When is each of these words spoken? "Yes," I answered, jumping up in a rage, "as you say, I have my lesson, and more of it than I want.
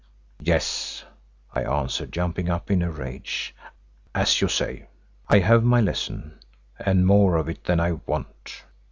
"Yes," 0.41 1.03
I 1.53 1.61
answered, 1.63 2.11
jumping 2.11 2.49
up 2.49 2.71
in 2.71 2.81
a 2.81 2.89
rage, 2.89 3.53
"as 4.15 4.41
you 4.41 4.47
say, 4.47 4.87
I 5.29 5.37
have 5.37 5.63
my 5.63 5.79
lesson, 5.79 6.39
and 6.79 7.05
more 7.05 7.37
of 7.37 7.47
it 7.47 7.65
than 7.65 7.79
I 7.79 7.91
want. 7.91 8.63